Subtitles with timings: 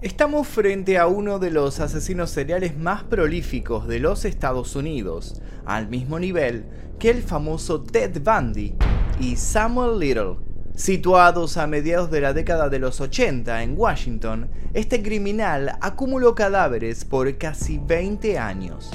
[0.00, 5.88] Estamos frente a uno de los asesinos seriales más prolíficos de los Estados Unidos, al
[5.88, 6.66] mismo nivel
[7.00, 8.76] que el famoso Ted Bundy
[9.18, 10.36] y Samuel Little.
[10.76, 17.04] Situados a mediados de la década de los 80 en Washington, este criminal acumuló cadáveres
[17.04, 18.92] por casi 20 años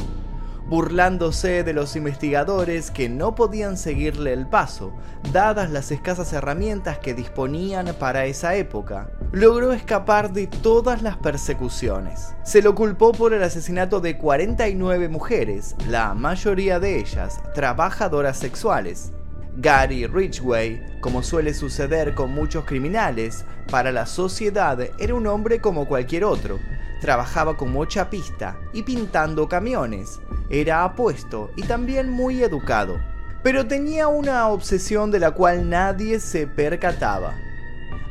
[0.73, 4.91] burlándose de los investigadores que no podían seguirle el paso,
[5.31, 9.11] dadas las escasas herramientas que disponían para esa época.
[9.31, 12.33] Logró escapar de todas las persecuciones.
[12.41, 19.13] Se lo culpó por el asesinato de 49 mujeres, la mayoría de ellas trabajadoras sexuales.
[19.55, 25.87] Gary Ridgway, como suele suceder con muchos criminales, para la sociedad era un hombre como
[25.87, 26.59] cualquier otro.
[27.01, 30.19] Trabajaba como chapista y pintando camiones.
[30.49, 32.99] Era apuesto y también muy educado.
[33.43, 37.35] Pero tenía una obsesión de la cual nadie se percataba.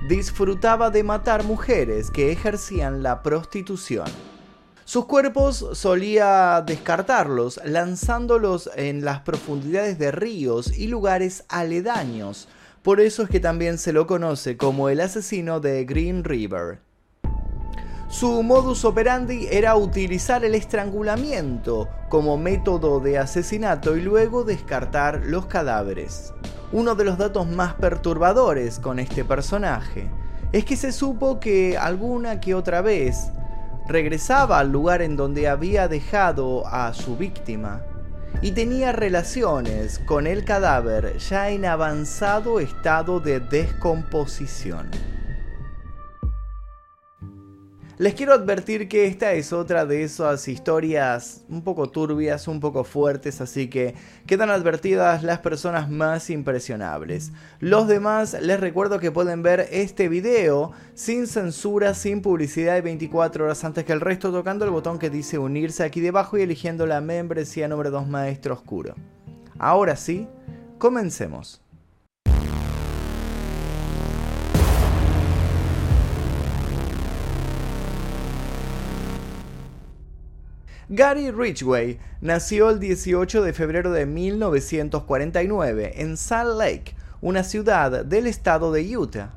[0.07, 4.32] Disfrutaba de matar mujeres que ejercían la prostitución.
[4.85, 12.49] Sus cuerpos solía descartarlos, lanzándolos en las profundidades de ríos y lugares aledaños.
[12.83, 16.81] Por eso es que también se lo conoce como el asesino de Green River.
[18.09, 25.47] Su modus operandi era utilizar el estrangulamiento como método de asesinato y luego descartar los
[25.47, 26.35] cadáveres.
[26.73, 30.11] Uno de los datos más perturbadores con este personaje
[30.51, 33.31] es que se supo que alguna que otra vez
[33.93, 37.83] regresaba al lugar en donde había dejado a su víctima
[38.41, 44.89] y tenía relaciones con el cadáver ya en avanzado estado de descomposición.
[48.03, 52.83] Les quiero advertir que esta es otra de esas historias un poco turbias, un poco
[52.83, 53.95] fuertes, así que
[54.27, 57.31] quedan advertidas las personas más impresionables.
[57.61, 63.45] Los demás les recuerdo que pueden ver este video sin censura, sin publicidad y 24
[63.45, 66.87] horas antes que el resto tocando el botón que dice unirse aquí debajo y eligiendo
[66.87, 68.97] la membresía número 2 Maestro Oscuro.
[69.61, 70.27] Ahora sí,
[70.77, 71.62] comencemos.
[80.95, 88.27] Gary Ridgway nació el 18 de febrero de 1949 en Salt Lake, una ciudad del
[88.27, 89.31] estado de Utah.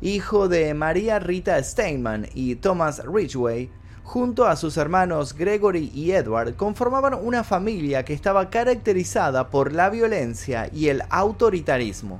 [0.00, 3.70] Hijo de María Rita Steinman y Thomas Ridgway,
[4.02, 9.90] junto a sus hermanos Gregory y Edward, conformaban una familia que estaba caracterizada por la
[9.90, 12.18] violencia y el autoritarismo.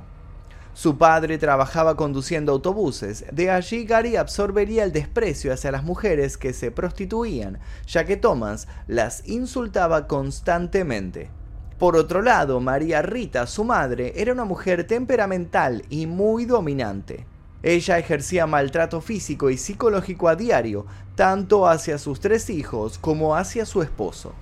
[0.77, 6.53] Su padre trabajaba conduciendo autobuses, de allí Gary absorbería el desprecio hacia las mujeres que
[6.53, 7.57] se prostituían,
[7.87, 11.31] ya que Thomas las insultaba constantemente.
[11.79, 17.25] Por otro lado, María Rita, su madre, era una mujer temperamental y muy dominante.
[17.63, 20.85] Ella ejercía maltrato físico y psicológico a diario,
[21.15, 24.35] tanto hacia sus tres hijos como hacia su esposo.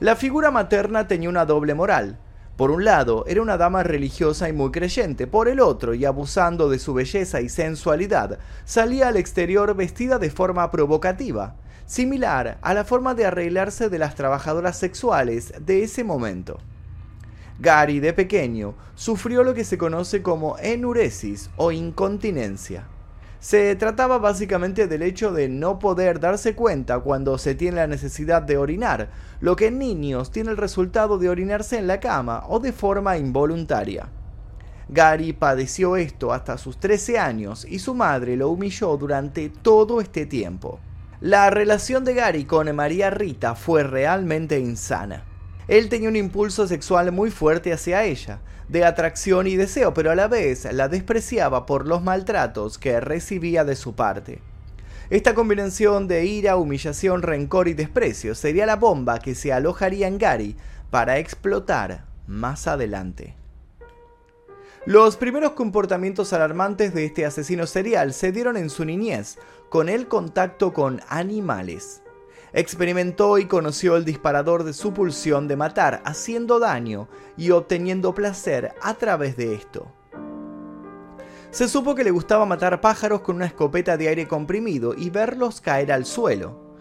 [0.00, 2.18] La figura materna tenía una doble moral.
[2.58, 6.68] Por un lado, era una dama religiosa y muy creyente, por el otro, y abusando
[6.68, 11.54] de su belleza y sensualidad, salía al exterior vestida de forma provocativa,
[11.86, 16.58] similar a la forma de arreglarse de las trabajadoras sexuales de ese momento.
[17.60, 22.88] Gary, de pequeño, sufrió lo que se conoce como enuresis o incontinencia.
[23.40, 28.42] Se trataba básicamente del hecho de no poder darse cuenta cuando se tiene la necesidad
[28.42, 29.10] de orinar,
[29.40, 33.16] lo que en niños tiene el resultado de orinarse en la cama o de forma
[33.16, 34.08] involuntaria.
[34.88, 40.26] Gary padeció esto hasta sus 13 años y su madre lo humilló durante todo este
[40.26, 40.80] tiempo.
[41.20, 45.27] La relación de Gary con María Rita fue realmente insana.
[45.68, 50.14] Él tenía un impulso sexual muy fuerte hacia ella, de atracción y deseo, pero a
[50.14, 54.40] la vez la despreciaba por los maltratos que recibía de su parte.
[55.10, 60.18] Esta combinación de ira, humillación, rencor y desprecio sería la bomba que se alojaría en
[60.18, 60.56] Gary
[60.90, 63.34] para explotar más adelante.
[64.86, 69.38] Los primeros comportamientos alarmantes de este asesino serial se dieron en su niñez,
[69.68, 72.00] con el contacto con animales.
[72.52, 78.74] Experimentó y conoció el disparador de su pulsión de matar, haciendo daño y obteniendo placer
[78.82, 79.92] a través de esto.
[81.50, 85.60] Se supo que le gustaba matar pájaros con una escopeta de aire comprimido y verlos
[85.60, 86.76] caer al suelo.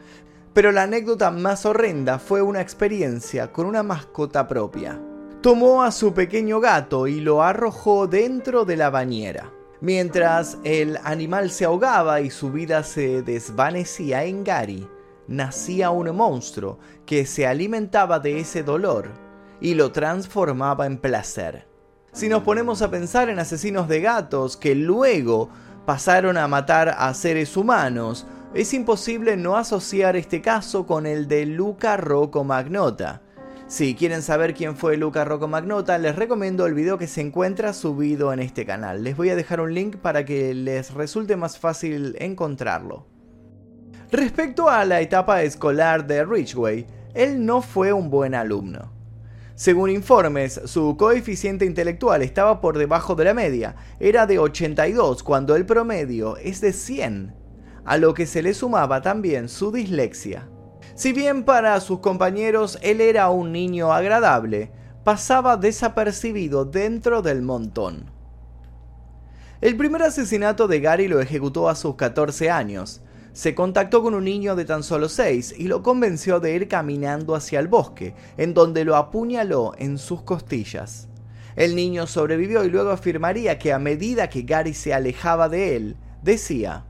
[0.54, 5.02] Pero la anécdota más horrenda fue una experiencia con una mascota propia.
[5.42, 9.54] Tomó a su pequeño gato y lo arrojó dentro de la bañera.
[9.80, 14.88] Mientras el animal se ahogaba y su vida se desvanecía en Gary,
[15.28, 19.12] nacía un monstruo que se alimentaba de ese dolor
[19.60, 21.68] y lo transformaba en placer.
[22.12, 25.50] Si nos ponemos a pensar en asesinos de gatos que luego
[25.86, 31.46] pasaron a matar a seres humanos, Es imposible no asociar este caso con el de
[31.46, 33.22] Luca Rocco Magnota.
[33.68, 37.74] Si quieren saber quién fue Luca Rocco Magnota, les recomiendo el video que se encuentra
[37.74, 39.04] subido en este canal.
[39.04, 43.17] Les voy a dejar un link para que les resulte más fácil encontrarlo.
[44.12, 48.94] Respecto a la etapa escolar de Ridgway, él no fue un buen alumno.
[49.56, 55.56] Según informes, su coeficiente intelectual estaba por debajo de la media, era de 82 cuando
[55.56, 57.34] el promedio es de 100
[57.84, 60.48] a lo que se le sumaba también su dislexia.
[60.94, 64.72] Si bien para sus compañeros él era un niño agradable,
[65.06, 68.12] pasaba desapercibido dentro del montón.
[69.62, 73.02] El primer asesinato de Gary lo ejecutó a sus 14 años.
[73.38, 77.36] Se contactó con un niño de tan solo 6 y lo convenció de ir caminando
[77.36, 81.08] hacia el bosque, en donde lo apuñaló en sus costillas.
[81.56, 85.98] El niño sobrevivió y luego afirmaría que a medida que Gary se alejaba de él,
[86.24, 86.88] decía,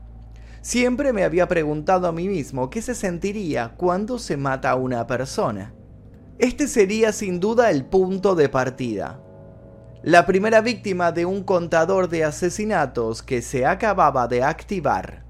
[0.62, 5.06] Siempre me había preguntado a mí mismo qué se sentiría cuando se mata a una
[5.06, 5.74] persona.
[6.38, 9.20] Este sería sin duda el punto de partida.
[10.02, 15.27] La primera víctima de un contador de asesinatos que se acababa de activar.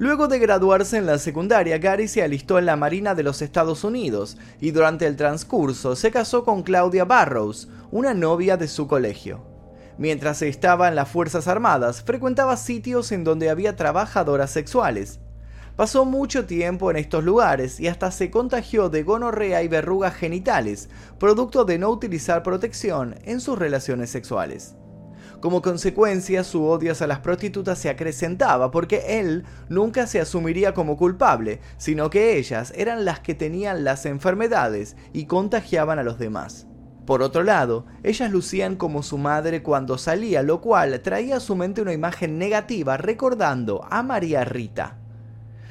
[0.00, 3.82] Luego de graduarse en la secundaria, Gary se alistó en la Marina de los Estados
[3.82, 9.44] Unidos y durante el transcurso se casó con Claudia Barrows, una novia de su colegio.
[9.98, 15.18] Mientras estaba en las Fuerzas Armadas, frecuentaba sitios en donde había trabajadoras sexuales.
[15.74, 20.88] Pasó mucho tiempo en estos lugares y hasta se contagió de gonorrea y verrugas genitales,
[21.18, 24.76] producto de no utilizar protección en sus relaciones sexuales.
[25.40, 30.96] Como consecuencia, su odio hacia las prostitutas se acrecentaba porque él nunca se asumiría como
[30.96, 36.66] culpable, sino que ellas eran las que tenían las enfermedades y contagiaban a los demás.
[37.06, 41.54] Por otro lado, ellas lucían como su madre cuando salía, lo cual traía a su
[41.54, 44.98] mente una imagen negativa recordando a María Rita.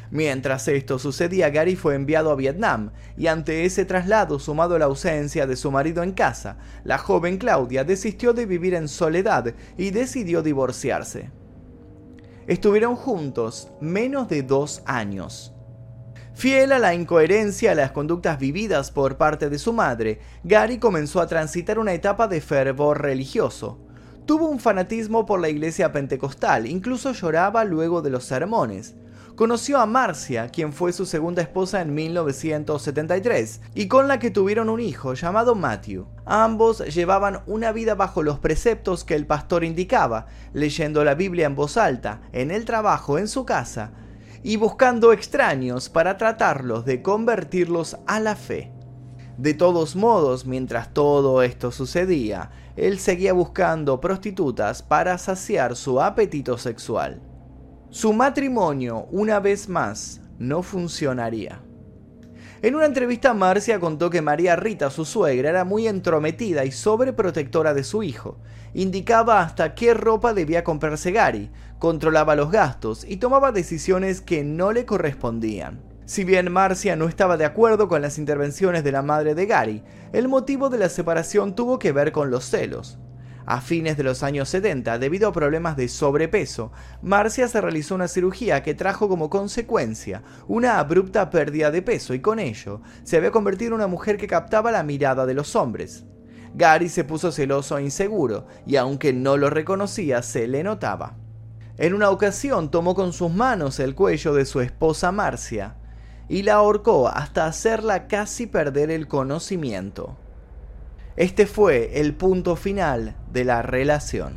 [0.09, 4.86] Mientras esto sucedía, Gary fue enviado a Vietnam, y ante ese traslado, sumado a la
[4.86, 9.92] ausencia de su marido en casa, la joven Claudia desistió de vivir en soledad y
[9.92, 11.30] decidió divorciarse.
[12.48, 15.54] Estuvieron juntos menos de dos años.
[16.33, 21.19] Fiel a la incoherencia de las conductas vividas por parte de su madre, Gary comenzó
[21.19, 23.80] a transitar una etapa de fervor religioso.
[24.25, 28.95] Tuvo un fanatismo por la iglesia pentecostal, incluso lloraba luego de los sermones.
[29.38, 34.68] Conoció a Marcia, quien fue su segunda esposa en 1973, y con la que tuvieron
[34.68, 36.07] un hijo llamado Matthew.
[36.25, 41.54] Ambos llevaban una vida bajo los preceptos que el pastor indicaba, leyendo la Biblia en
[41.54, 43.92] voz alta, en el trabajo, en su casa,
[44.42, 48.72] y buscando extraños para tratarlos de convertirlos a la fe.
[49.38, 56.57] De todos modos, mientras todo esto sucedía, él seguía buscando prostitutas para saciar su apetito
[56.57, 57.22] sexual.
[57.98, 61.64] Su matrimonio, una vez más, no funcionaría.
[62.62, 67.74] En una entrevista Marcia contó que María Rita, su suegra, era muy entrometida y sobreprotectora
[67.74, 68.38] de su hijo.
[68.76, 71.50] Indicaba hasta qué ropa debía comprarse Gary,
[71.80, 75.82] controlaba los gastos y tomaba decisiones que no le correspondían.
[76.06, 79.84] Si bien Marcia no estaba de acuerdo con las intervenciones de la madre de Gary,
[80.14, 83.00] el motivo de la separación tuvo que ver con los celos.
[83.50, 88.10] A fines de los años 70, debido a problemas de sobrepeso, Marcia se realizó una
[88.10, 93.31] cirugía que trajo como consecuencia una abrupta pérdida de peso y con ello se había
[93.31, 96.04] convertido en una mujer que captaba la mirada de los hombres.
[96.56, 101.16] Gary se puso celoso e inseguro, y aunque no lo reconocía, se le notaba.
[101.78, 105.78] En una ocasión tomó con sus manos el cuello de su esposa Marcia
[106.28, 110.18] y la ahorcó hasta hacerla casi perder el conocimiento.
[111.18, 114.36] Este fue el punto final de la relación.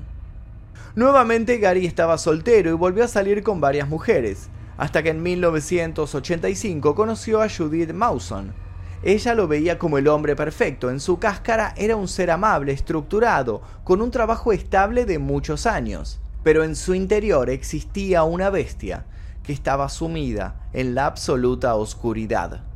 [0.95, 6.95] Nuevamente Gary estaba soltero y volvió a salir con varias mujeres, hasta que en 1985
[6.95, 8.55] conoció a Judith Mawson.
[9.03, 13.61] Ella lo veía como el hombre perfecto, en su cáscara era un ser amable, estructurado,
[13.85, 19.05] con un trabajo estable de muchos años, pero en su interior existía una bestia
[19.43, 22.70] que estaba sumida en la absoluta oscuridad.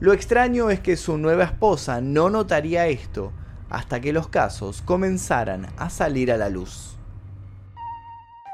[0.00, 3.32] Lo extraño es que su nueva esposa no notaría esto
[3.68, 6.96] hasta que los casos comenzaran a salir a la luz.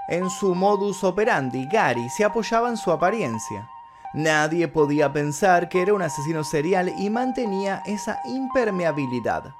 [0.09, 3.69] En su modus operandi, Gary se apoyaba en su apariencia.
[4.15, 9.55] Nadie podía pensar que era un asesino serial y mantenía esa impermeabilidad.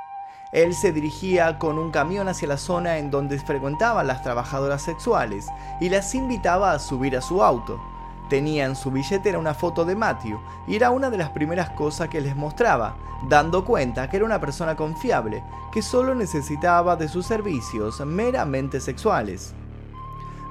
[0.53, 5.49] Él se dirigía con un camión hacia la zona en donde frecuentaban las trabajadoras sexuales
[5.81, 7.94] y las invitaba a subir a su auto.
[8.29, 12.09] Tenía en su billetera una foto de Matthew y era una de las primeras cosas
[12.09, 12.97] que les mostraba,
[13.29, 19.55] dando cuenta que era una persona confiable, que solo necesitaba de sus servicios meramente sexuales.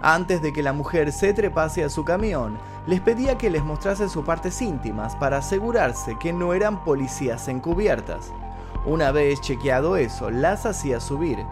[0.02, 4.10] Antes de que la mujer se trepase a su camión, les pedía que les mostrase
[4.10, 8.34] sus partes íntimas para asegurarse que no eran policías encubiertas.
[8.86, 11.46] Una vez chequeado eso, las hacía subir.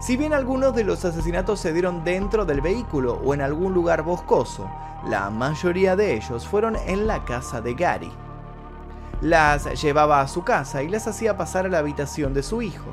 [0.00, 4.02] Si bien algunos de los asesinatos se dieron dentro del vehículo o en algún lugar
[4.02, 4.66] boscoso,
[5.06, 8.10] la mayoría de ellos fueron en la casa de Gary.
[9.20, 12.86] Las llevaba a su casa y las hacía pasar a la habitación de su hijo.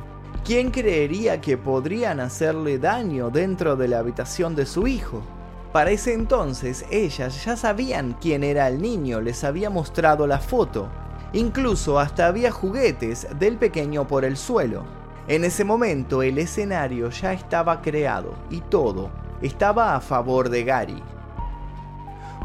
[0.44, 5.22] ¿Quién creería que podrían hacerle daño dentro de la habitación de su hijo?
[5.72, 10.90] Para ese entonces ellas ya sabían quién era el niño, les había mostrado la foto.
[11.32, 15.07] Incluso hasta había juguetes del pequeño por el suelo.
[15.28, 21.04] En ese momento el escenario ya estaba creado y todo estaba a favor de Gary.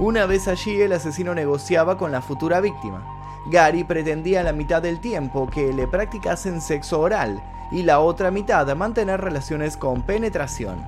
[0.01, 3.07] Una vez allí el asesino negociaba con la futura víctima.
[3.53, 8.75] Gary pretendía la mitad del tiempo que le practicasen sexo oral y la otra mitad
[8.75, 10.85] mantener relaciones con penetración.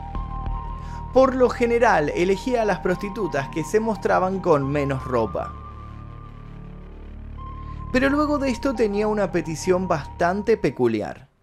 [1.13, 5.53] Por lo general elegía a las prostitutas que se mostraban con menos ropa.
[7.93, 11.34] Pero luego de esto tenía una petición bastante peculiar.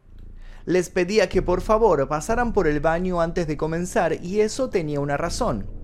[0.65, 5.00] Les pedía que por favor pasaran por el baño antes de comenzar y eso tenía
[5.00, 5.82] una razón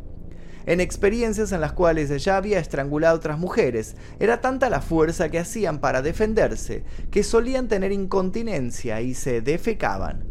[0.68, 5.30] en experiencias en las cuales ya había estrangulado a otras mujeres, era tanta la fuerza
[5.30, 10.28] que hacían para defenderse que solían tener incontinencia y se defecaban.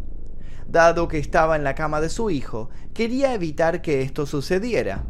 [0.69, 5.07] Dado que estaba en la cama de su hijo, quería evitar que esto sucediera.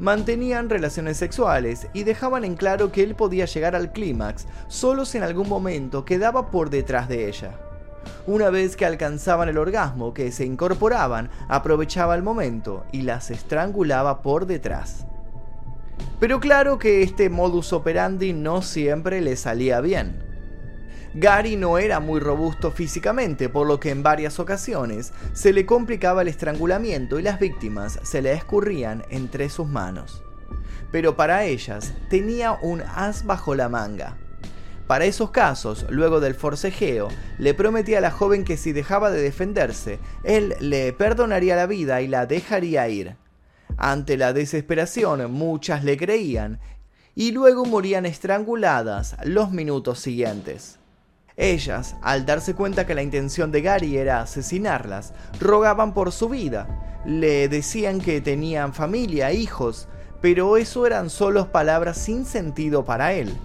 [0.00, 5.18] Mantenían relaciones sexuales y dejaban en claro que él podía llegar al clímax solo si
[5.18, 7.65] en algún momento quedaba por detrás de ella.
[8.26, 14.22] Una vez que alcanzaban el orgasmo, que se incorporaban, aprovechaba el momento y las estrangulaba
[14.22, 15.06] por detrás.
[16.18, 20.24] Pero claro que este modus operandi no siempre le salía bien.
[21.14, 26.22] Gary no era muy robusto físicamente, por lo que en varias ocasiones se le complicaba
[26.22, 30.22] el estrangulamiento y las víctimas se le escurrían entre sus manos.
[30.92, 34.18] Pero para ellas tenía un as bajo la manga.
[34.86, 39.20] Para esos casos, luego del forcejeo, le prometía a la joven que si dejaba de
[39.20, 43.16] defenderse, él le perdonaría la vida y la dejaría ir.
[43.76, 46.60] Ante la desesperación, muchas le creían
[47.16, 50.78] y luego morían estranguladas los minutos siguientes.
[51.36, 57.02] Ellas, al darse cuenta que la intención de Gary era asesinarlas, rogaban por su vida,
[57.04, 59.88] le decían que tenían familia, hijos,
[60.22, 63.36] pero eso eran solo palabras sin sentido para él.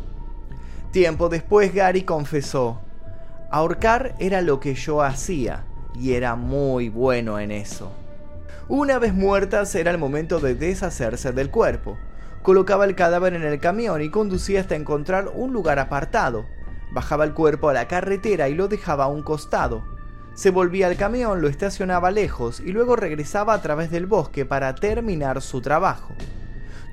[0.92, 2.82] Tiempo después Gary confesó,
[3.50, 5.64] ahorcar era lo que yo hacía
[5.96, 7.94] y era muy bueno en eso.
[8.68, 11.98] Una vez muertas era el momento de deshacerse del cuerpo.
[12.42, 16.46] Colocaba el cadáver en el camión y conducía hasta encontrar un lugar apartado.
[16.92, 19.86] Bajaba el cuerpo a la carretera y lo dejaba a un costado.
[20.34, 24.76] Se volvía al camión, lo estacionaba lejos y luego regresaba a través del bosque para
[24.76, 26.14] terminar su trabajo.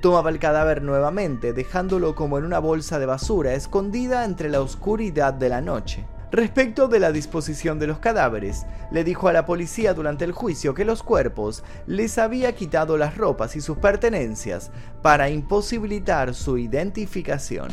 [0.01, 5.33] Tomaba el cadáver nuevamente, dejándolo como en una bolsa de basura escondida entre la oscuridad
[5.33, 6.05] de la noche.
[6.31, 10.73] Respecto de la disposición de los cadáveres, le dijo a la policía durante el juicio
[10.73, 17.67] que los cuerpos les había quitado las ropas y sus pertenencias para imposibilitar su identificación.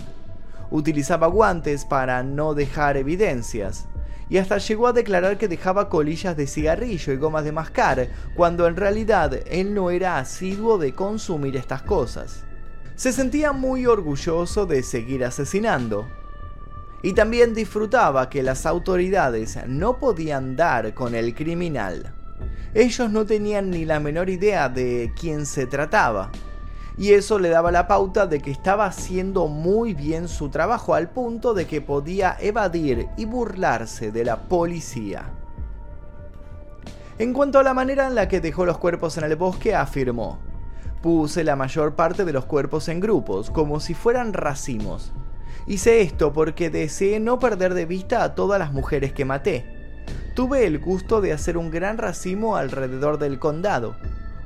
[0.71, 3.87] Utilizaba guantes para no dejar evidencias
[4.29, 8.67] y hasta llegó a declarar que dejaba colillas de cigarrillo y gomas de mascar, cuando
[8.67, 12.45] en realidad él no era asiduo de consumir estas cosas.
[12.97, 16.07] Se sentía muy orgulloso de seguir asesinando.
[17.03, 22.15] Y también disfrutaba que las autoridades no podían dar con el criminal.
[22.75, 26.31] Ellos no tenían ni la menor idea de quién se trataba
[26.99, 31.11] y eso le daba la pauta de que estaba haciendo muy bien su trabajo al
[31.11, 35.31] punto de que podía evadir y burlarse de la policía.
[37.19, 40.39] En cuanto a la manera en la que dejó los cuerpos en el bosque, afirmó,
[41.03, 45.13] puse la mayor parte de los cuerpos en grupos, como si fueran racimos.
[45.67, 50.05] Hice esto porque deseé no perder de vista a todas las mujeres que maté.
[50.35, 53.97] Tuve el gusto de hacer un gran racimo alrededor del condado,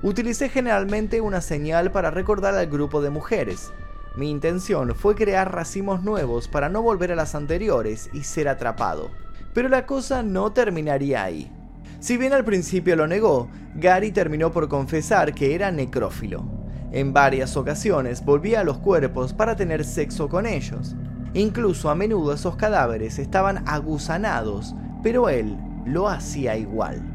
[0.03, 3.71] Utilicé generalmente una señal para recordar al grupo de mujeres.
[4.17, 9.11] Mi intención fue crear racimos nuevos para no volver a las anteriores y ser atrapado.
[9.53, 11.53] Pero la cosa no terminaría ahí.
[12.01, 16.45] Si bien al principio lo negó, Gary terminó por confesar que era necrófilo.
[16.93, 20.97] En varias ocasiones volvía a los cuerpos para tener sexo con ellos.
[21.35, 27.10] Incluso a menudo esos cadáveres estaban aguzanados, pero él lo hacía igual.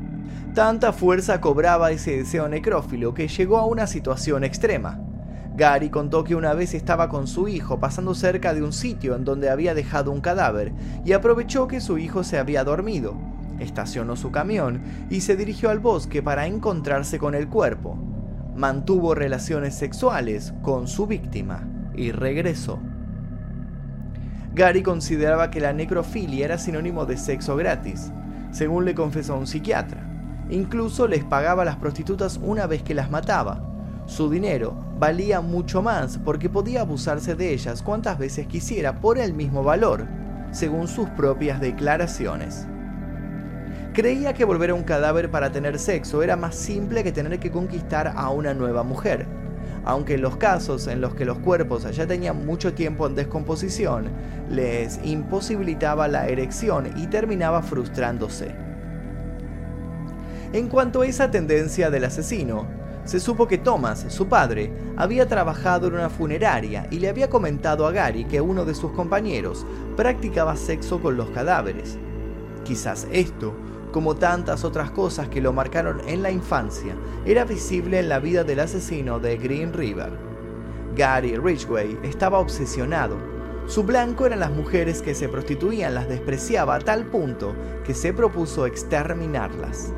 [0.55, 4.97] Tanta fuerza cobraba ese deseo necrófilo que llegó a una situación extrema.
[5.53, 9.25] Gary contó que una vez estaba con su hijo pasando cerca de un sitio en
[9.25, 10.71] donde había dejado un cadáver
[11.03, 13.17] y aprovechó que su hijo se había dormido.
[13.59, 17.97] Estacionó su camión y se dirigió al bosque para encontrarse con el cuerpo.
[18.55, 22.79] mantuvo relaciones sexuales con su víctima y regresó.
[24.53, 28.13] Gary consideraba que la necrofilia era sinónimo de sexo gratis,
[28.51, 30.14] según le confesó un psiquiatra.
[30.49, 33.61] Incluso les pagaba a las prostitutas una vez que las mataba.
[34.05, 39.33] Su dinero valía mucho más porque podía abusarse de ellas cuantas veces quisiera por el
[39.33, 40.05] mismo valor,
[40.51, 42.67] según sus propias declaraciones.
[43.93, 47.49] Creía que volver a un cadáver para tener sexo era más simple que tener que
[47.49, 49.25] conquistar a una nueva mujer,
[49.85, 54.09] aunque en los casos en los que los cuerpos ya tenían mucho tiempo en descomposición,
[54.49, 58.64] les imposibilitaba la erección y terminaba frustrándose.
[60.55, 62.65] En cuanto a esa tendencia del asesino,
[63.03, 67.85] se supo que Thomas, su padre, había trabajado en una funeraria y le había comentado
[67.85, 69.65] a Gary que uno de sus compañeros
[69.97, 71.97] practicaba sexo con los cadáveres.
[72.63, 73.53] Quizás esto
[73.91, 76.95] como tantas otras cosas que lo marcaron en la infancia,
[77.25, 80.13] era visible en la vida del asesino de Green River.
[80.95, 83.17] Gary Ridgway estaba obsesionado.
[83.67, 88.13] Su blanco eran las mujeres que se prostituían, las despreciaba a tal punto que se
[88.13, 89.91] propuso exterminarlas.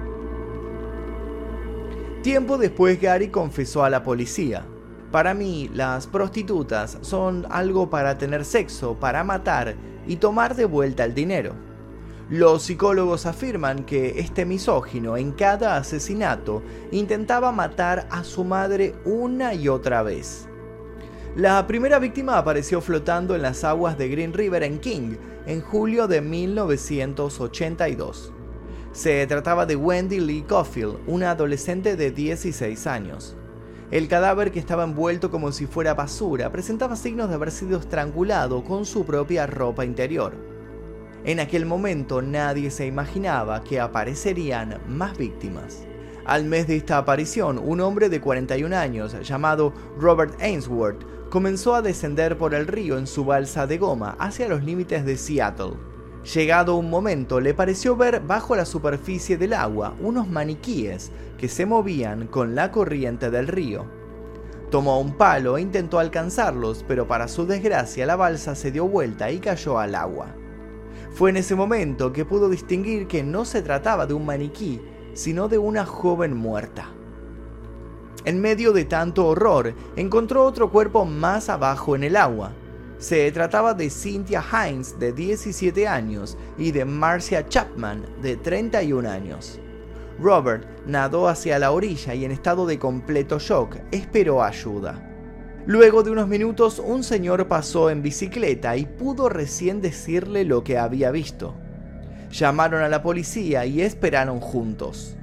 [2.28, 4.66] Tiempo después Gary confesó a la policía.
[5.14, 11.06] Para mí, las prostitutas son algo para tener sexo, para matar y tomar de vuelta
[11.06, 11.54] el dinero.
[12.30, 19.54] Los psicólogos afirman que este misógino en cada asesinato intentaba matar a su madre una
[19.54, 20.50] y otra vez.
[21.38, 25.16] La primera víctima apareció flotando en las aguas de Green River en King
[25.46, 28.34] en julio de 1982.
[28.98, 33.38] Se trataba de Wendy Lee Caulfield, una adolescente de 16 años.
[33.92, 38.64] El cadáver que estaba envuelto como si fuera basura presentaba signos de haber sido estrangulado
[38.64, 40.34] con su propia ropa interior.
[41.26, 45.86] En aquel momento nadie se imaginaba que aparecerían más víctimas.
[46.26, 51.84] Al mes de esta aparición, un hombre de 41 años llamado Robert Ainsworth comenzó a
[51.84, 55.97] descender por el río en su balsa de goma hacia los límites de Seattle.
[56.34, 61.66] Llegado un momento, le pareció ver bajo la superficie del agua unos maniquíes que se
[61.66, 63.86] movían con la corriente del río.
[64.70, 69.32] Tomó un palo e intentó alcanzarlos, pero para su desgracia la balsa se dio vuelta
[69.32, 70.36] y cayó al agua.
[71.12, 74.82] Fue en ese momento que pudo distinguir que no se trataba de un maniquí,
[75.14, 76.90] sino de una joven muerta.
[78.26, 82.52] En medio de tanto horror, encontró otro cuerpo más abajo en el agua.
[83.00, 89.60] Se trataba de Cynthia Hines, de 17 años, y de Marcia Chapman, de 31 años.
[90.20, 95.04] Robert nadó hacia la orilla y en estado de completo shock esperó ayuda.
[95.68, 100.80] Luego de unos minutos un señor pasó en bicicleta y pudo recién decirle lo que
[100.80, 101.56] había visto.
[102.32, 105.16] Llamaron a la policía y esperaron juntos.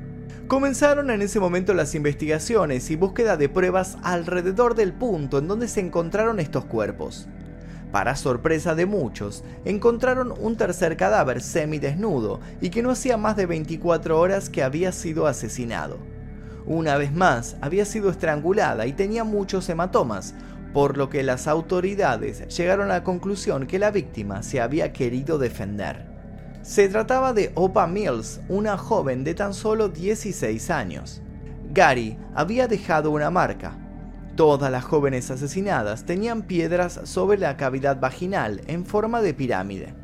[0.47, 5.67] Comenzaron en ese momento las investigaciones y búsqueda de pruebas alrededor del punto en donde
[5.67, 7.27] se encontraron estos cuerpos.
[7.95, 13.47] Para sorpresa de muchos, encontraron un tercer cadáver semidesnudo y que no hacía más de
[13.47, 15.99] 24 horas que había sido asesinado.
[16.67, 20.35] Una vez más, había sido estrangulada y tenía muchos hematomas,
[20.73, 25.39] por lo que las autoridades llegaron a la conclusión que la víctima se había querido
[25.39, 26.05] defender.
[26.63, 31.23] Se trataba de Opa Mills, una joven de tan solo 16 años.
[31.73, 33.84] Gary había dejado una marca.
[34.37, 39.95] Todas las jóvenes asesinadas tenían piedras sobre la cavidad vaginal en forma de pirámide.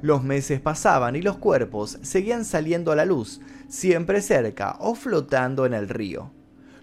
[0.00, 5.66] Los meses pasaban y los cuerpos seguían saliendo a la luz, siempre cerca o flotando
[5.66, 6.30] en el río.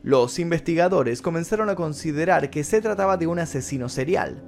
[0.03, 4.43] Los investigadores comenzaron a considerar que se trataba de un asesino serial.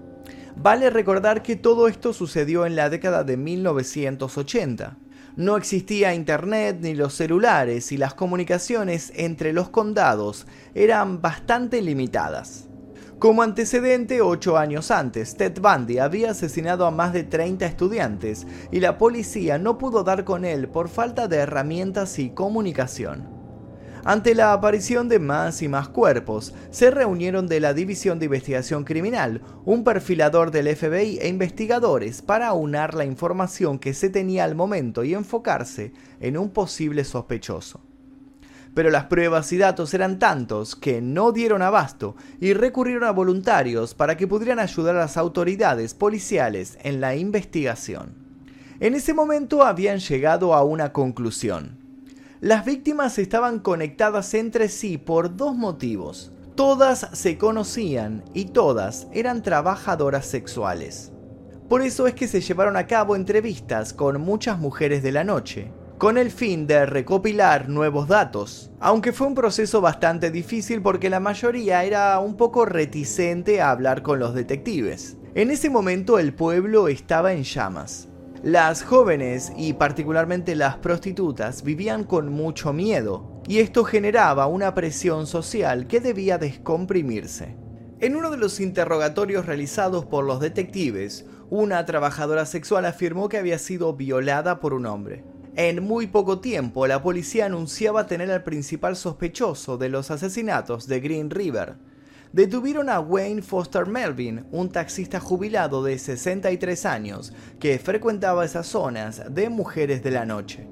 [0.57, 4.97] Vale recordar que todo esto sucedió en la década de 1980.
[5.35, 12.67] No existía internet ni los celulares y las comunicaciones entre los condados eran bastante limitadas.
[13.17, 18.79] Como antecedente, ocho años antes, Ted Bundy había asesinado a más de 30 estudiantes y
[18.79, 23.32] la policía no pudo dar con él por falta de herramientas y comunicación.
[24.05, 28.83] Ante la aparición de más y más cuerpos, se reunieron de la División de Investigación
[28.83, 34.55] Criminal, un perfilador del FBI e investigadores para aunar la información que se tenía al
[34.55, 37.81] momento y enfocarse en un posible sospechoso
[38.73, 43.93] pero las pruebas y datos eran tantos que no dieron abasto y recurrieron a voluntarios
[43.93, 48.15] para que pudieran ayudar a las autoridades policiales en la investigación.
[48.79, 51.82] En ese momento habían llegado a una conclusión.
[52.43, 56.33] Las víctimas estaban conectadas entre sí por dos motivos.
[56.55, 61.13] Todas se conocían y todas eran trabajadoras sexuales.
[61.69, 65.71] Por eso es que se llevaron a cabo entrevistas con muchas mujeres de la noche,
[65.97, 71.21] con el fin de recopilar nuevos datos, aunque fue un proceso bastante difícil porque la
[71.21, 75.15] mayoría era un poco reticente a hablar con los detectives.
[75.33, 78.09] En ese momento el pueblo estaba en llamas.
[78.43, 85.27] Las jóvenes y particularmente las prostitutas vivían con mucho miedo y esto generaba una presión
[85.27, 87.55] social que debía descomprimirse.
[88.01, 93.57] En uno de los interrogatorios realizados por los detectives, una trabajadora sexual afirmó que había
[93.57, 95.23] sido violada por un hombre.
[95.55, 100.99] En muy poco tiempo, la policía anunciaba tener al principal sospechoso de los asesinatos de
[100.99, 101.75] Green River,
[102.33, 109.21] detuvieron a Wayne Foster Melvin, un taxista jubilado de 63 años que frecuentaba esas zonas
[109.29, 110.67] de mujeres de la noche.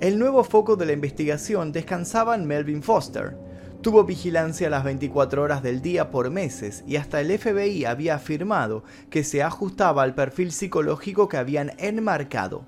[0.00, 3.36] El nuevo foco de la investigación descansaba en Melvin Foster.
[3.82, 8.84] Tuvo vigilancia las 24 horas del día por meses y hasta el FBI había afirmado
[9.10, 12.64] que se ajustaba al perfil psicológico que habían enmarcado.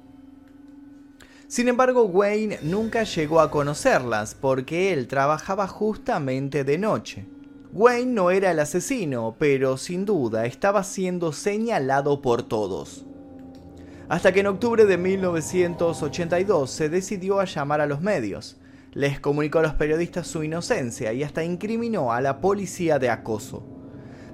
[1.47, 7.27] Sin embargo, Wayne nunca llegó a conocerlas porque él trabajaba justamente de noche.
[7.77, 13.05] Wayne no era el asesino, pero sin duda estaba siendo señalado por todos.
[14.09, 18.59] Hasta que en octubre de 1982 se decidió a llamar a los medios.
[18.93, 23.65] Les comunicó a los periodistas su inocencia y hasta incriminó a la policía de acoso.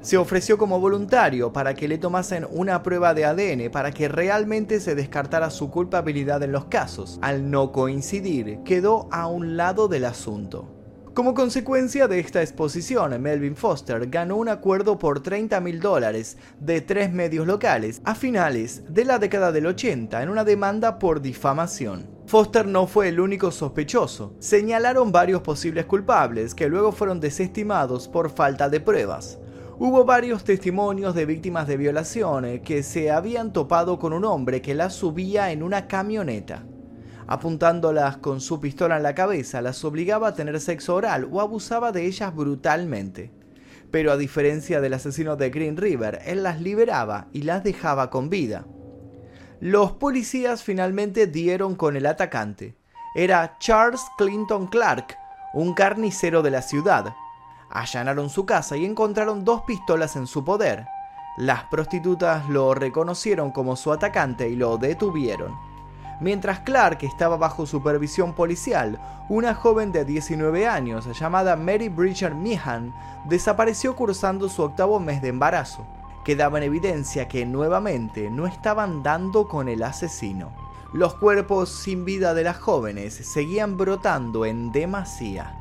[0.02, 4.80] Se ofreció como voluntario para que le tomasen una prueba de ADN para que realmente
[4.80, 7.18] se descartara su culpabilidad en los casos.
[7.22, 10.79] Al no coincidir, quedó a un lado del asunto.
[11.12, 16.80] Como consecuencia de esta exposición, Melvin Foster ganó un acuerdo por 30 mil dólares de
[16.82, 22.08] tres medios locales a finales de la década del 80 en una demanda por difamación.
[22.26, 24.36] Foster no fue el único sospechoso.
[24.38, 29.40] Señalaron varios posibles culpables que luego fueron desestimados por falta de pruebas.
[29.80, 34.74] Hubo varios testimonios de víctimas de violación que se habían topado con un hombre que
[34.74, 36.64] las subía en una camioneta
[37.30, 41.92] apuntándolas con su pistola en la cabeza, las obligaba a tener sexo oral o abusaba
[41.92, 43.30] de ellas brutalmente.
[43.92, 48.30] Pero a diferencia del asesino de Green River, él las liberaba y las dejaba con
[48.30, 48.66] vida.
[49.60, 52.74] Los policías finalmente dieron con el atacante.
[53.14, 55.16] Era Charles Clinton Clark,
[55.54, 57.14] un carnicero de la ciudad.
[57.70, 60.84] Allanaron su casa y encontraron dos pistolas en su poder.
[61.36, 65.69] Las prostitutas lo reconocieron como su atacante y lo detuvieron.
[66.20, 72.94] Mientras Clark estaba bajo supervisión policial, una joven de 19 años llamada Mary Bridger Meehan
[73.24, 75.86] desapareció cursando su octavo mes de embarazo.
[76.22, 80.52] Quedaba en evidencia que nuevamente no estaban dando con el asesino.
[80.92, 85.56] Los cuerpos sin vida de las jóvenes seguían brotando en demasía.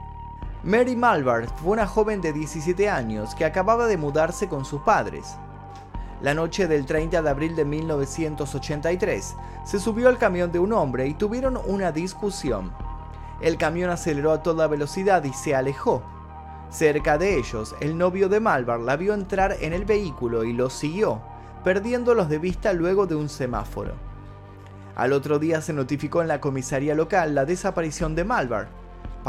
[0.64, 5.38] Mary Malvart fue una joven de 17 años que acababa de mudarse con sus padres.
[6.22, 11.08] La noche del 30 de abril de 1983, se subió al camión de un hombre
[11.08, 12.74] y tuvieron una discusión.
[13.42, 16.04] El camión aceleró a toda velocidad y se alejó.
[16.70, 20.70] Cerca de ellos, el novio de Malvar la vio entrar en el vehículo y lo
[20.70, 21.22] siguió,
[21.64, 23.94] perdiéndolos de vista luego de un semáforo.
[24.96, 28.68] Al otro día se notificó en la comisaría local la desaparición de Malvar,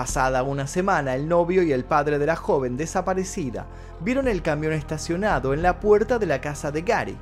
[0.01, 3.67] Pasada una semana, el novio y el padre de la joven desaparecida
[4.01, 7.19] vieron el camión estacionado en la puerta de la casa de Gary.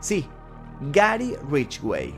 [0.00, 0.26] Sí,
[0.90, 2.14] Gary Ridgway.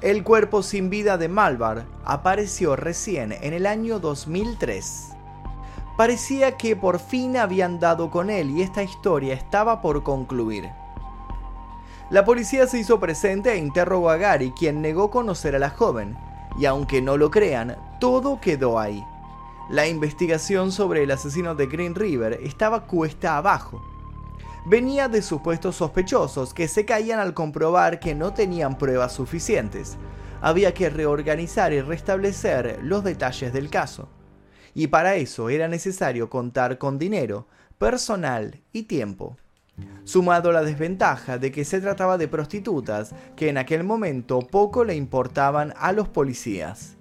[0.00, 5.10] El cuerpo sin vida de Malvar apareció recién en el año 2003.
[5.96, 10.68] Parecía que por fin habían dado con él y esta historia estaba por concluir.
[12.10, 16.16] La policía se hizo presente e interrogó a Gary, quien negó conocer a la joven,
[16.58, 19.02] y aunque no lo crean, todo quedó ahí.
[19.70, 23.82] La investigación sobre el asesino de Green River estaba cuesta abajo.
[24.66, 29.96] Venía de supuestos sospechosos que se caían al comprobar que no tenían pruebas suficientes.
[30.42, 34.10] Había que reorganizar y restablecer los detalles del caso.
[34.74, 37.46] Y para eso era necesario contar con dinero,
[37.78, 39.38] personal y tiempo
[40.04, 44.94] sumado la desventaja de que se trataba de prostitutas que en aquel momento poco le
[44.94, 46.93] importaban a los policías.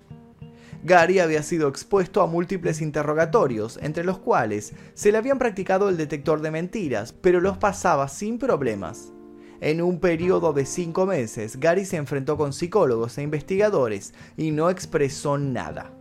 [0.86, 5.96] Gary había sido expuesto a múltiples interrogatorios, entre los cuales se le habían practicado el
[5.96, 9.14] detector de mentiras, pero los pasaba sin problemas.
[9.62, 14.70] En un periodo de cinco meses, Gary se enfrentó con psicólogos e investigadores y no
[14.70, 15.94] expresó nada.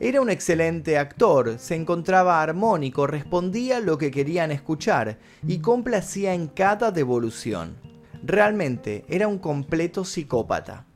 [0.00, 6.46] Era un excelente actor, se encontraba armónico, respondía lo que querían escuchar y complacía en
[6.46, 7.76] cada devolución.
[8.22, 10.87] Realmente era un completo psicópata.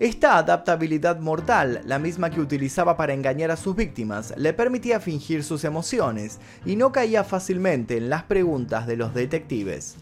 [0.00, 5.44] Esta adaptabilidad mortal, la misma que utilizaba para engañar a sus víctimas, le permitía fingir
[5.44, 9.94] sus emociones y no caía fácilmente en las preguntas de los detectives.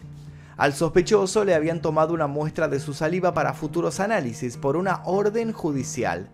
[0.57, 5.03] Al sospechoso le habían tomado una muestra de su saliva para futuros análisis por una
[5.05, 6.27] orden judicial.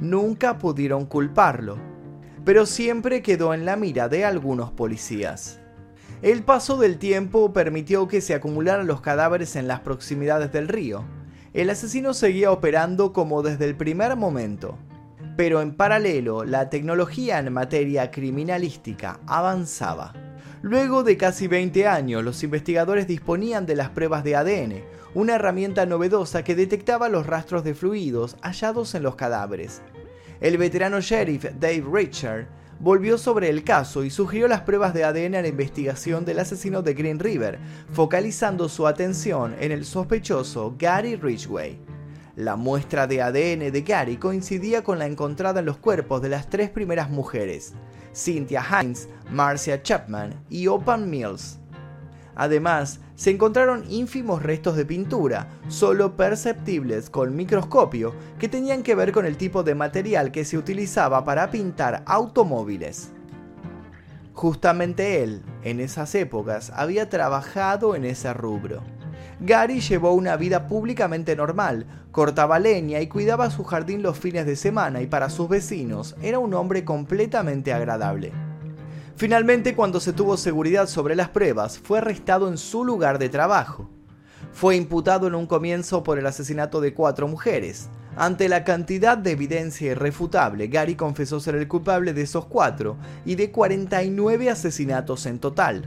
[0.00, 1.76] Nunca pudieron culparlo,
[2.46, 5.60] pero siempre quedó en la mira de algunos policías.
[6.22, 11.04] El paso del tiempo permitió que se acumularan los cadáveres en las proximidades del río.
[11.54, 14.78] El asesino seguía operando como desde el primer momento.
[15.36, 20.12] Pero en paralelo, la tecnología en materia criminalística avanzaba.
[20.60, 24.82] Luego de casi 20 años, los investigadores disponían de las pruebas de ADN,
[25.14, 29.80] una herramienta novedosa que detectaba los rastros de fluidos hallados en los cadáveres.
[30.40, 32.46] El veterano sheriff Dave Richard
[32.80, 36.82] volvió sobre el caso y sugirió las pruebas de ADN a la investigación del asesino
[36.82, 37.58] de Green River,
[37.92, 41.78] focalizando su atención en el sospechoso Gary Ridgway.
[42.36, 46.48] La muestra de ADN de Gary coincidía con la encontrada en los cuerpos de las
[46.48, 47.74] tres primeras mujeres.
[48.14, 51.58] Cynthia Hines, Marcia Chapman y Opan Mills.
[52.38, 59.10] Además, se encontraron ínfimos restos de pintura, solo perceptibles con microscopio, que tenían que ver
[59.10, 63.10] con el tipo de material que se utilizaba para pintar automóviles.
[64.34, 68.84] Justamente él, en esas épocas, había trabajado en ese rubro.
[69.40, 74.54] Gary llevó una vida públicamente normal, cortaba leña y cuidaba su jardín los fines de
[74.54, 78.32] semana y para sus vecinos era un hombre completamente agradable.
[79.18, 83.90] Finalmente, cuando se tuvo seguridad sobre las pruebas, fue arrestado en su lugar de trabajo.
[84.52, 87.88] Fue imputado en un comienzo por el asesinato de cuatro mujeres.
[88.16, 93.34] Ante la cantidad de evidencia irrefutable, Gary confesó ser el culpable de esos cuatro y
[93.34, 95.86] de 49 asesinatos en total.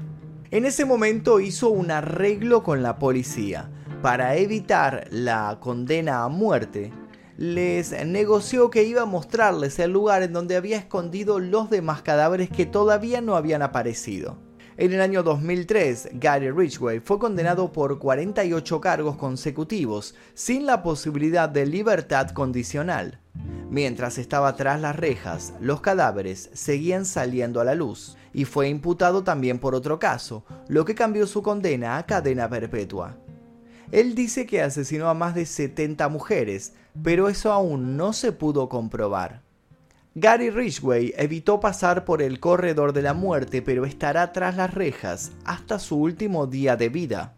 [0.52, 3.70] En ese momento hizo un arreglo con la policía.
[4.02, 6.92] Para evitar la condena a muerte,
[7.42, 12.52] les negoció que iba a mostrarles el lugar en donde había escondido los demás cadáveres
[12.52, 14.38] que todavía no habían aparecido.
[14.78, 21.50] En el año 2003, Gary Ridgway fue condenado por 48 cargos consecutivos, sin la posibilidad
[21.50, 23.20] de libertad condicional.
[23.72, 29.24] Mientras estaba tras las rejas, los cadáveres seguían saliendo a la luz y fue imputado
[29.24, 33.18] también por otro caso, lo que cambió su condena a cadena perpetua.
[33.92, 36.74] Él dice que asesinó a más de 70 mujeres,
[37.04, 39.42] pero eso aún no se pudo comprobar.
[40.16, 45.32] Gary Ridgway evitó pasar por el corredor de la muerte, pero estará tras las rejas
[45.46, 47.36] hasta su último día de vida.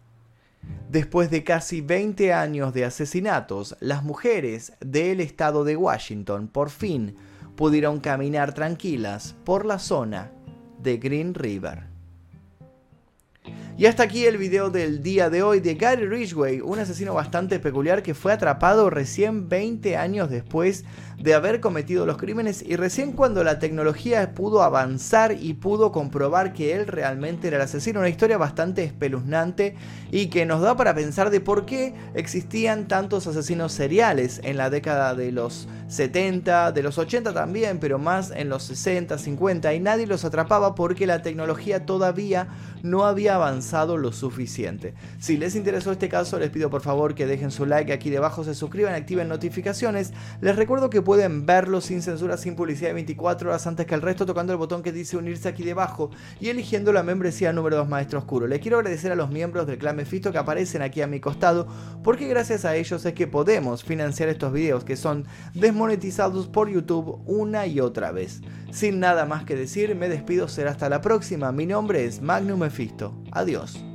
[0.89, 7.15] Después de casi 20 años de asesinatos, las mujeres del estado de Washington por fin
[7.55, 10.31] pudieron caminar tranquilas por la zona
[10.81, 11.83] de Green River.
[13.75, 17.59] Y hasta aquí el video del día de hoy de Gary Ridgway, un asesino bastante
[17.59, 20.85] peculiar que fue atrapado recién 20 años después
[21.17, 26.53] de haber cometido los crímenes y recién cuando la tecnología pudo avanzar y pudo comprobar
[26.53, 27.99] que él realmente era el asesino.
[27.99, 29.75] Una historia bastante espeluznante
[30.11, 34.69] y que nos da para pensar de por qué existían tantos asesinos seriales en la
[34.69, 39.79] década de los 70, de los 80 también, pero más en los 60, 50 y
[39.79, 42.49] nadie los atrapaba porque la tecnología todavía
[42.83, 43.62] no había avanzado
[43.97, 44.93] lo suficiente.
[45.19, 48.43] Si les interesó este caso, les pido por favor que dejen su like aquí debajo,
[48.43, 50.13] se suscriban, activen notificaciones.
[50.41, 54.01] Les recuerdo que pueden verlo sin censura, sin publicidad de 24 horas antes que el
[54.01, 57.89] resto, tocando el botón que dice unirse aquí debajo y eligiendo la membresía número 2
[57.89, 58.47] Maestro Oscuro.
[58.47, 61.67] Les quiero agradecer a los miembros del clan Mephisto que aparecen aquí a mi costado,
[62.03, 67.21] porque gracias a ellos es que podemos financiar estos videos que son desmonetizados por YouTube
[67.25, 68.41] una y otra vez.
[68.73, 71.51] Sin nada más que decir, me despido, será hasta la próxima.
[71.51, 73.13] Mi nombre es Magnum Mephisto.
[73.31, 73.92] Adiós.